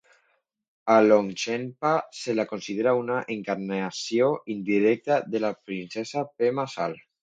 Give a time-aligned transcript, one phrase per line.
[0.93, 7.03] A Longchenpa se la considera una encarnació indirecta de la princesa Pema Sal.